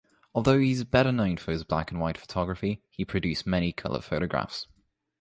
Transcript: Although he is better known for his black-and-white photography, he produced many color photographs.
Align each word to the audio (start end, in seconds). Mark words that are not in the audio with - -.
Although 0.33 0.57
he 0.57 0.71
is 0.71 0.83
better 0.83 1.11
known 1.11 1.37
for 1.37 1.51
his 1.51 1.63
black-and-white 1.63 2.17
photography, 2.17 2.81
he 2.89 3.05
produced 3.05 3.45
many 3.45 3.71
color 3.71 4.01
photographs. 4.01 4.65